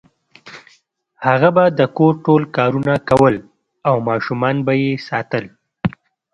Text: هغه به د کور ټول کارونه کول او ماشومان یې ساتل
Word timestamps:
هغه 1.25 1.49
به 1.55 1.65
د 1.79 1.81
کور 1.97 2.13
ټول 2.25 2.41
کارونه 2.57 2.93
کول 3.09 3.35
او 3.89 3.95
ماشومان 4.09 4.55
یې 4.83 4.91
ساتل 5.07 5.45